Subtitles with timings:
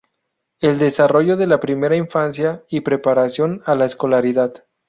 [0.61, 4.65] El desarrollo de la primera infancia y preparación a la escolaridad.